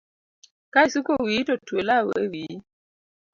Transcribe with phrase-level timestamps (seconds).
[0.73, 2.55] Ka isuko wiyi to twe law ewiyi